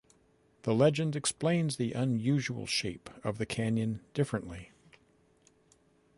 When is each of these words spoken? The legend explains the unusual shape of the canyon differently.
The 0.63 0.73
legend 0.73 1.15
explains 1.15 1.75
the 1.77 1.93
unusual 1.93 2.65
shape 2.65 3.07
of 3.23 3.37
the 3.37 3.45
canyon 3.45 4.01
differently. 4.15 4.71